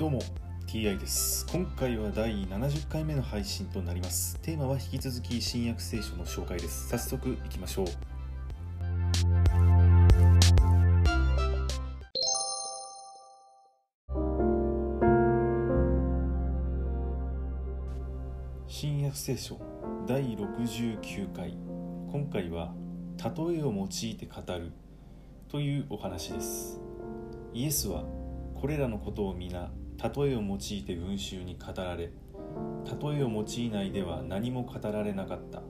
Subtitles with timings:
[0.00, 0.22] どうも
[0.66, 1.46] TI です。
[1.52, 4.38] 今回は第70回目の配信となります。
[4.40, 6.88] テーマは引き続き新約聖書の紹介です。
[6.88, 7.86] 早速いきましょう。
[18.66, 19.60] 新約聖書
[20.06, 21.58] 第69回。
[22.10, 22.72] 今回は
[23.22, 24.72] 例えを用いて語る。
[25.50, 26.80] というお話です。
[27.52, 28.04] イエスは
[28.54, 29.70] これらのことを皆
[30.02, 32.10] 例えを用いて群衆に語られ
[32.84, 35.62] 例えを用いないでは何も語られなかった。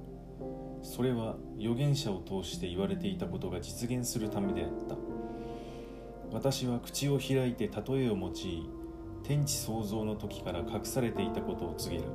[0.83, 4.97] それは預言者を通して言われていたことが実現するためであった。
[6.33, 8.71] 私は口を開いて例えを用い
[9.25, 12.09] 天地創造の時から隠されていたことを告げる。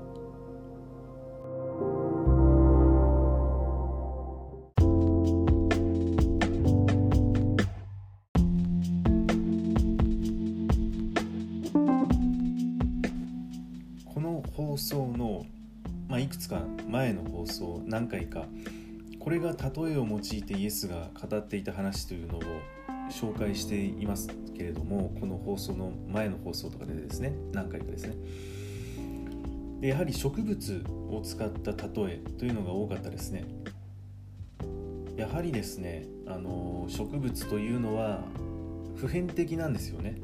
[14.76, 15.46] 放送の、
[16.10, 16.60] まあ、いくつか
[16.90, 18.44] 前の放送何回か
[19.22, 22.42] これが例えを用いてイエスが語っていた話というのを
[23.10, 28.16] 紹介していますけれどもこの放送の前の放送とかでですね何回かですね。
[29.80, 33.46] でやはり植物を使った例えというのが多かったですね。
[35.16, 38.26] やはりですねあの植物というのは
[38.98, 40.20] 普遍的なんですよね。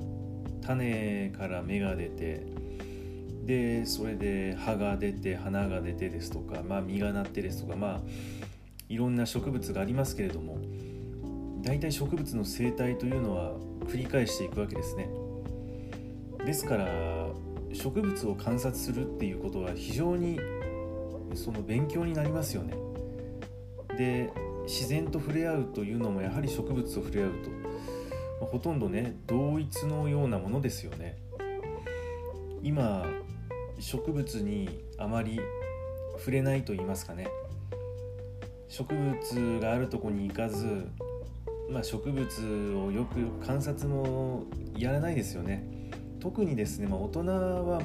[0.61, 2.60] 種から芽が出て
[3.45, 8.01] でそれで葉が出て花が出てですとか、まあ、実がなってですとかまあ
[8.87, 10.59] いろんな植物がありますけれども
[11.61, 13.53] 大体植物の生態というのは
[13.85, 15.09] 繰り返していくわけですね。
[16.45, 16.87] ですから
[17.73, 20.39] 植物を観察するっていうことは非常に
[21.35, 22.73] その勉強になりますよね。
[23.97, 24.31] で
[24.65, 27.31] 自然と触れ合うというのもやはり植物と触れ合う
[28.39, 31.17] と、ほとんどね同一のようなものですよね。
[32.63, 33.05] 今
[33.81, 35.39] 植物にあまり
[36.17, 37.27] 触れないと言いますかね。
[38.69, 40.87] 植物があるとこに行かず、
[41.69, 42.23] まあ、植物
[42.85, 44.43] をよく観察も
[44.77, 45.89] やらないですよね。
[46.19, 47.81] 特にですね、まあ、大人は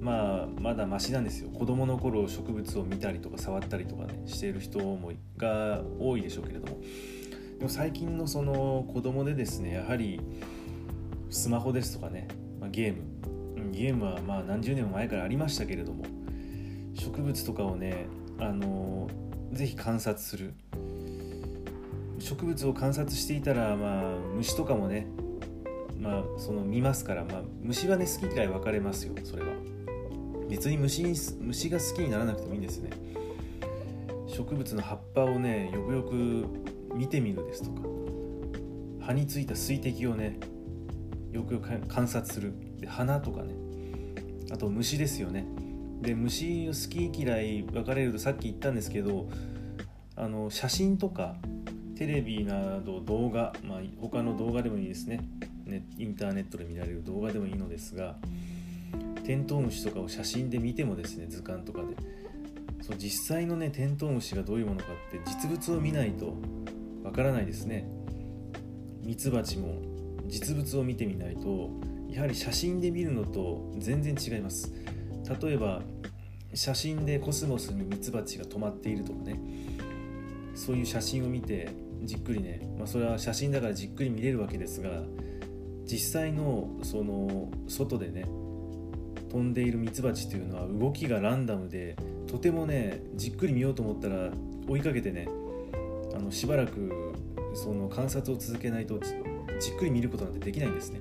[0.00, 1.50] まあまだマシなんですよ。
[1.50, 6.80] 子供の頃植物を見たりとか触ったりとかねしている人もが多いでしょうけれども。
[7.58, 10.20] でも最近のその子供でですねやはり
[11.28, 12.28] スマホですとかね、
[12.60, 13.02] まあ、ゲーム
[13.70, 16.04] ゲームはまあ何十年も前からありましたけれども
[16.94, 18.06] 植物とかをね
[18.38, 19.08] あの
[19.52, 20.54] ぜひ観察する。
[22.20, 24.02] 植物を観察していたら、まあ、
[24.34, 25.06] 虫とかもね、
[25.98, 29.48] まあ、その見ますから、まあ、虫はね好き嫌い分かれますよそれは。
[30.48, 32.90] 別に虫に虫が好きにならなくてもいいんですね。
[34.26, 36.46] 植物の葉っぱをねよくよく
[36.94, 37.88] 見てみるですとか
[39.00, 40.38] 葉についた水滴をね
[41.32, 42.52] よくよく観察する。
[42.80, 43.54] で花とかね。
[44.50, 45.46] あと虫ですよね。
[46.00, 49.28] で虫好き嫌い分かれるとさっき言ったんですけど
[50.14, 51.36] あの写真とか
[51.96, 55.28] テレビなど動画、まあ、他の動画でもいいですね。
[55.66, 58.16] ねインターネットで見られる動画でもいいのですが
[59.24, 61.86] テントウムシとかを写真で見てもですね図鑑とかで。
[62.80, 66.36] そう実際のねテントウムシがどういうものかって実物を見ないと
[67.02, 67.88] わからないですね。
[69.02, 69.82] ミツバチも
[70.28, 71.70] 実物を見てみないと
[72.08, 74.72] やはり写真で見るのと全然違います。
[75.42, 75.82] 例えば
[76.54, 79.40] 写真でコスモスにミツバチが止まっているとかね。
[80.54, 81.68] そういう写真を見て
[82.02, 85.02] じっくりね、まあ、それは写真だからじっくり見れるわけですが
[85.84, 88.24] 実際のその外でね
[89.30, 91.96] 飛んでいるミツバチというのは動きがランダムで
[92.26, 94.30] とてもねじっくり見ようと思ったら
[94.66, 95.28] 追いかけてね
[96.14, 97.14] あのしばらく
[97.54, 98.98] その観察を続けないと
[99.60, 101.00] じっくり見ることなんてできないんですね。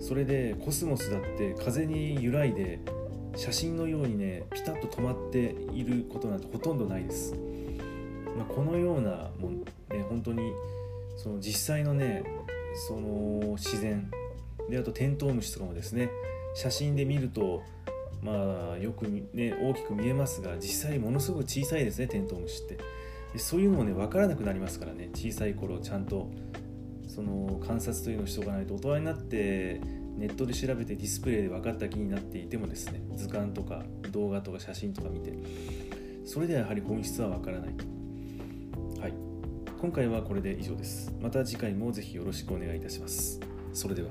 [0.00, 2.80] それでコスモスだって風に揺らいで
[3.36, 7.34] 写真のようにねピタッと止まっていることなんてほとんどないです、
[8.36, 9.64] まあ、このようなもんね
[10.08, 10.52] 本当に
[11.16, 12.24] その実際のね
[12.88, 14.10] その自然。
[14.70, 16.10] であとテントウムシとかもですね
[16.54, 17.62] 写真で見ると
[18.22, 22.78] まあよくね大きく見えますが実際ものすごく小さいですねテントウムシって。
[23.32, 26.30] でそういうのもね分からなくなりますからね小さい頃ちゃんと
[27.18, 29.80] その観察というのをしておかないと大人になって
[30.16, 33.82] ネットで調べてディスプレイで分かった気になっていてもですね図鑑とか
[34.12, 35.32] 動画とか写真とか見て
[36.24, 37.74] それではやはり本質は分からない。
[37.74, 39.14] とはい。
[39.80, 41.12] 今回はこれで以上です。
[41.20, 43.40] また次回もぜひよろしくお願いいたします。
[43.72, 44.10] それでは。